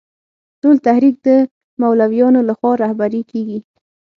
[0.61, 1.29] ټول تحریک د
[1.81, 3.59] مولویانو له خوا رهبري کېږي.